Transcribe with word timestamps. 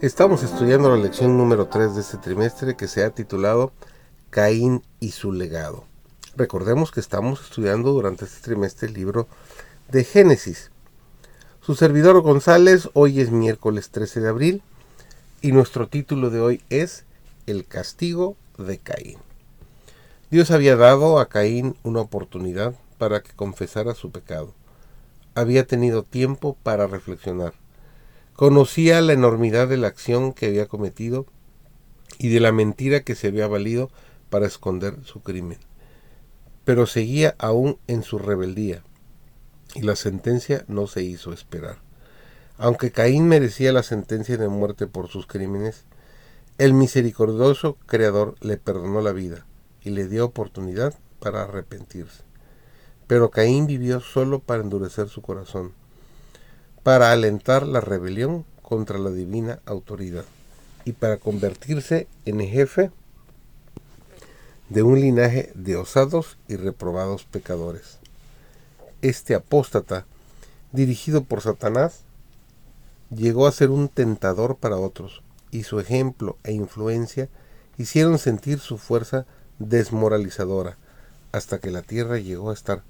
Estamos 0.00 0.44
estudiando 0.44 0.90
la 0.90 1.02
lección 1.02 1.36
número 1.36 1.66
3 1.66 1.96
de 1.96 2.02
este 2.02 2.18
trimestre 2.18 2.76
que 2.76 2.86
se 2.86 3.02
ha 3.02 3.10
titulado 3.10 3.72
Caín 4.30 4.84
y 5.00 5.10
su 5.10 5.32
legado. 5.32 5.86
Recordemos 6.36 6.92
que 6.92 7.00
estamos 7.00 7.40
estudiando 7.40 7.90
durante 7.90 8.24
este 8.24 8.40
trimestre 8.40 8.86
el 8.86 8.94
libro 8.94 9.26
de 9.90 10.04
Génesis. 10.04 10.70
Su 11.60 11.74
servidor 11.74 12.20
González, 12.20 12.88
hoy 12.92 13.20
es 13.20 13.32
miércoles 13.32 13.90
13 13.90 14.20
de 14.20 14.28
abril 14.28 14.62
y 15.42 15.50
nuestro 15.50 15.88
título 15.88 16.30
de 16.30 16.42
hoy 16.42 16.62
es 16.70 17.04
El 17.46 17.66
castigo 17.66 18.36
de 18.56 18.78
Caín. 18.78 19.18
Dios 20.30 20.52
había 20.52 20.76
dado 20.76 21.18
a 21.18 21.28
Caín 21.28 21.74
una 21.82 22.02
oportunidad 22.02 22.72
para 22.98 23.20
que 23.20 23.32
confesara 23.32 23.96
su 23.96 24.12
pecado. 24.12 24.54
Había 25.34 25.66
tenido 25.66 26.04
tiempo 26.04 26.56
para 26.62 26.86
reflexionar 26.86 27.52
Conocía 28.38 29.00
la 29.00 29.14
enormidad 29.14 29.66
de 29.66 29.76
la 29.76 29.88
acción 29.88 30.32
que 30.32 30.46
había 30.46 30.68
cometido 30.68 31.26
y 32.20 32.28
de 32.28 32.38
la 32.38 32.52
mentira 32.52 33.00
que 33.00 33.16
se 33.16 33.26
había 33.26 33.48
valido 33.48 33.90
para 34.30 34.46
esconder 34.46 34.94
su 35.02 35.24
crimen. 35.24 35.58
Pero 36.64 36.86
seguía 36.86 37.34
aún 37.40 37.80
en 37.88 38.04
su 38.04 38.16
rebeldía 38.16 38.84
y 39.74 39.82
la 39.82 39.96
sentencia 39.96 40.64
no 40.68 40.86
se 40.86 41.02
hizo 41.02 41.32
esperar. 41.32 41.78
Aunque 42.58 42.92
Caín 42.92 43.26
merecía 43.26 43.72
la 43.72 43.82
sentencia 43.82 44.36
de 44.36 44.46
muerte 44.46 44.86
por 44.86 45.08
sus 45.08 45.26
crímenes, 45.26 45.84
el 46.58 46.74
misericordioso 46.74 47.76
Creador 47.86 48.36
le 48.40 48.56
perdonó 48.56 49.00
la 49.00 49.10
vida 49.10 49.46
y 49.82 49.90
le 49.90 50.06
dio 50.06 50.24
oportunidad 50.24 50.94
para 51.18 51.42
arrepentirse. 51.42 52.22
Pero 53.08 53.30
Caín 53.32 53.66
vivió 53.66 53.98
solo 53.98 54.38
para 54.38 54.62
endurecer 54.62 55.08
su 55.08 55.22
corazón 55.22 55.72
para 56.88 57.12
alentar 57.12 57.66
la 57.66 57.82
rebelión 57.82 58.46
contra 58.62 58.96
la 58.98 59.10
divina 59.10 59.60
autoridad 59.66 60.24
y 60.86 60.92
para 60.92 61.18
convertirse 61.18 62.08
en 62.24 62.40
jefe 62.40 62.90
de 64.70 64.82
un 64.82 64.98
linaje 64.98 65.52
de 65.54 65.76
osados 65.76 66.38
y 66.48 66.56
reprobados 66.56 67.24
pecadores. 67.24 67.98
Este 69.02 69.34
apóstata, 69.34 70.06
dirigido 70.72 71.24
por 71.24 71.42
Satanás, 71.42 72.04
llegó 73.10 73.46
a 73.46 73.52
ser 73.52 73.68
un 73.68 73.90
tentador 73.90 74.56
para 74.56 74.78
otros, 74.78 75.22
y 75.50 75.64
su 75.64 75.80
ejemplo 75.80 76.38
e 76.42 76.52
influencia 76.52 77.28
hicieron 77.76 78.18
sentir 78.18 78.60
su 78.60 78.78
fuerza 78.78 79.26
desmoralizadora, 79.58 80.78
hasta 81.32 81.58
que 81.58 81.70
la 81.70 81.82
tierra 81.82 82.16
llegó 82.16 82.48
a 82.48 82.54
estar 82.54 82.82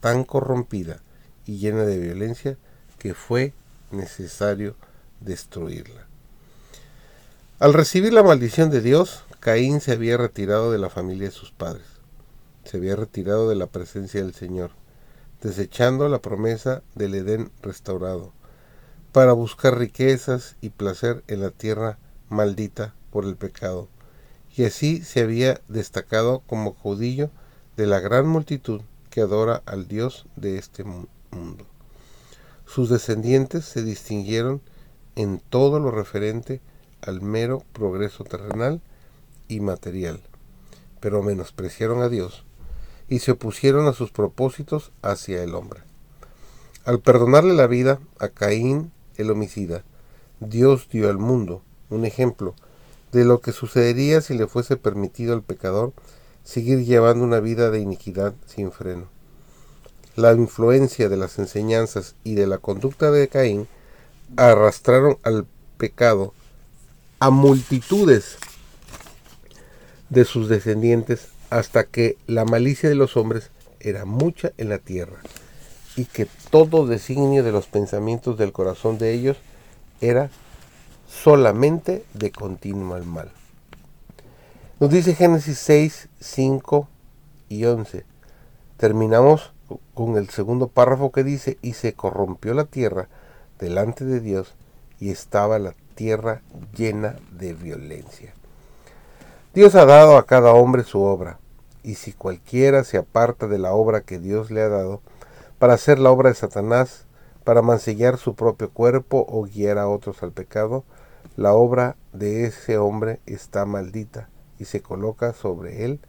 tan 0.00 0.24
corrompida 0.24 1.02
y 1.46 1.58
llena 1.58 1.84
de 1.84 2.00
violencia 2.00 2.58
que 2.98 3.14
fue 3.14 3.52
necesario 3.90 4.76
destruirla. 5.20 6.06
Al 7.58 7.72
recibir 7.72 8.12
la 8.12 8.22
maldición 8.22 8.70
de 8.70 8.80
Dios, 8.80 9.24
Caín 9.40 9.80
se 9.80 9.92
había 9.92 10.16
retirado 10.16 10.72
de 10.72 10.78
la 10.78 10.90
familia 10.90 11.28
de 11.28 11.34
sus 11.34 11.50
padres, 11.50 11.86
se 12.64 12.78
había 12.78 12.96
retirado 12.96 13.48
de 13.48 13.54
la 13.54 13.66
presencia 13.66 14.22
del 14.22 14.34
Señor, 14.34 14.70
desechando 15.42 16.08
la 16.08 16.20
promesa 16.20 16.82
del 16.94 17.14
Edén 17.14 17.50
restaurado, 17.62 18.32
para 19.12 19.32
buscar 19.32 19.78
riquezas 19.78 20.56
y 20.60 20.70
placer 20.70 21.22
en 21.28 21.42
la 21.42 21.50
tierra 21.50 21.98
maldita 22.28 22.94
por 23.10 23.24
el 23.24 23.36
pecado, 23.36 23.88
y 24.56 24.64
así 24.64 25.02
se 25.02 25.20
había 25.20 25.60
destacado 25.68 26.42
como 26.46 26.74
caudillo 26.74 27.30
de 27.76 27.86
la 27.86 28.00
gran 28.00 28.26
multitud 28.26 28.80
que 29.10 29.20
adora 29.20 29.62
al 29.66 29.86
Dios 29.86 30.26
de 30.36 30.58
este 30.58 30.84
mundo. 30.84 31.66
Sus 32.66 32.88
descendientes 32.88 33.64
se 33.64 33.82
distinguieron 33.82 34.60
en 35.16 35.38
todo 35.38 35.78
lo 35.78 35.90
referente 35.90 36.60
al 37.02 37.20
mero 37.20 37.62
progreso 37.72 38.24
terrenal 38.24 38.80
y 39.48 39.60
material, 39.60 40.20
pero 41.00 41.22
menospreciaron 41.22 42.02
a 42.02 42.08
Dios 42.08 42.44
y 43.08 43.18
se 43.20 43.32
opusieron 43.32 43.86
a 43.86 43.92
sus 43.92 44.10
propósitos 44.10 44.92
hacia 45.02 45.42
el 45.42 45.54
hombre. 45.54 45.82
Al 46.84 47.00
perdonarle 47.00 47.54
la 47.54 47.66
vida 47.66 48.00
a 48.18 48.28
Caín 48.28 48.90
el 49.16 49.30
homicida, 49.30 49.84
Dios 50.40 50.88
dio 50.90 51.08
al 51.08 51.18
mundo 51.18 51.62
un 51.90 52.04
ejemplo 52.04 52.54
de 53.12 53.24
lo 53.24 53.40
que 53.40 53.52
sucedería 53.52 54.20
si 54.20 54.34
le 54.34 54.46
fuese 54.46 54.76
permitido 54.76 55.34
al 55.34 55.42
pecador 55.42 55.92
seguir 56.42 56.84
llevando 56.84 57.24
una 57.24 57.40
vida 57.40 57.70
de 57.70 57.80
iniquidad 57.80 58.34
sin 58.46 58.72
freno 58.72 59.13
la 60.16 60.32
influencia 60.32 61.08
de 61.08 61.16
las 61.16 61.38
enseñanzas 61.38 62.14
y 62.24 62.34
de 62.34 62.46
la 62.46 62.58
conducta 62.58 63.10
de 63.10 63.28
Caín 63.28 63.66
arrastraron 64.36 65.18
al 65.22 65.46
pecado 65.76 66.32
a 67.18 67.30
multitudes 67.30 68.36
de 70.10 70.24
sus 70.24 70.48
descendientes 70.48 71.28
hasta 71.50 71.84
que 71.84 72.16
la 72.26 72.44
malicia 72.44 72.88
de 72.88 72.94
los 72.94 73.16
hombres 73.16 73.50
era 73.80 74.04
mucha 74.04 74.52
en 74.56 74.68
la 74.68 74.78
tierra 74.78 75.18
y 75.96 76.06
que 76.06 76.26
todo 76.50 76.86
designio 76.86 77.42
de 77.42 77.52
los 77.52 77.66
pensamientos 77.66 78.38
del 78.38 78.52
corazón 78.52 78.98
de 78.98 79.12
ellos 79.12 79.36
era 80.00 80.30
solamente 81.08 82.04
de 82.14 82.30
continuo 82.30 82.94
al 82.94 83.04
mal. 83.04 83.30
Nos 84.80 84.90
dice 84.90 85.14
Génesis 85.14 85.58
6, 85.58 86.08
5 86.20 86.88
y 87.48 87.64
11. 87.64 88.04
Terminamos 88.76 89.53
con 89.94 90.16
el 90.16 90.28
segundo 90.30 90.68
párrafo 90.68 91.12
que 91.12 91.24
dice, 91.24 91.58
y 91.62 91.74
se 91.74 91.94
corrompió 91.94 92.54
la 92.54 92.64
tierra 92.64 93.08
delante 93.58 94.04
de 94.04 94.20
Dios 94.20 94.54
y 95.00 95.10
estaba 95.10 95.58
la 95.58 95.74
tierra 95.94 96.42
llena 96.76 97.16
de 97.32 97.54
violencia. 97.54 98.34
Dios 99.54 99.74
ha 99.74 99.84
dado 99.84 100.16
a 100.16 100.26
cada 100.26 100.52
hombre 100.52 100.82
su 100.82 101.00
obra, 101.00 101.38
y 101.82 101.94
si 101.94 102.12
cualquiera 102.12 102.84
se 102.84 102.96
aparta 102.96 103.46
de 103.46 103.58
la 103.58 103.72
obra 103.72 104.00
que 104.00 104.18
Dios 104.18 104.50
le 104.50 104.62
ha 104.62 104.68
dado, 104.68 105.00
para 105.58 105.74
hacer 105.74 105.98
la 105.98 106.10
obra 106.10 106.30
de 106.30 106.34
Satanás, 106.34 107.06
para 107.44 107.62
mancillar 107.62 108.16
su 108.16 108.34
propio 108.34 108.70
cuerpo 108.70 109.24
o 109.28 109.42
guiar 109.44 109.78
a 109.78 109.88
otros 109.88 110.22
al 110.22 110.32
pecado, 110.32 110.84
la 111.36 111.52
obra 111.52 111.96
de 112.12 112.46
ese 112.46 112.78
hombre 112.78 113.20
está 113.26 113.66
maldita 113.66 114.28
y 114.58 114.64
se 114.64 114.82
coloca 114.82 115.32
sobre 115.32 115.84
él 115.84 116.00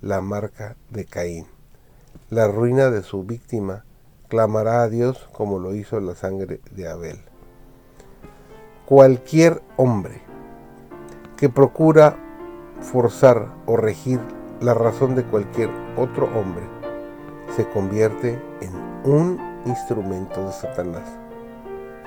la 0.00 0.20
marca 0.20 0.76
de 0.90 1.04
Caín 1.04 1.53
la 2.30 2.48
ruina 2.48 2.90
de 2.90 3.02
su 3.02 3.24
víctima, 3.24 3.84
clamará 4.28 4.82
a 4.82 4.88
Dios 4.88 5.28
como 5.32 5.58
lo 5.58 5.74
hizo 5.74 6.00
la 6.00 6.14
sangre 6.14 6.60
de 6.72 6.88
Abel. 6.88 7.20
Cualquier 8.86 9.62
hombre 9.76 10.22
que 11.36 11.48
procura 11.48 12.16
forzar 12.80 13.48
o 13.66 13.76
regir 13.76 14.20
la 14.60 14.74
razón 14.74 15.14
de 15.14 15.24
cualquier 15.24 15.70
otro 15.96 16.26
hombre 16.38 16.64
se 17.56 17.68
convierte 17.68 18.40
en 18.60 18.74
un 19.04 19.38
instrumento 19.66 20.46
de 20.46 20.52
Satanás 20.52 21.08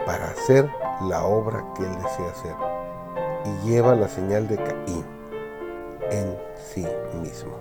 para 0.06 0.30
hacer 0.30 0.70
la 1.08 1.26
obra 1.26 1.66
que 1.76 1.84
él 1.84 1.96
desea 1.96 2.30
hacer 2.32 2.56
y 3.46 3.70
lleva 3.70 3.96
la 3.96 4.08
señal 4.08 4.48
de 4.48 4.58
Caín 4.58 5.06
en 6.12 6.38
sí 6.74 6.86
mismo. 7.22 7.58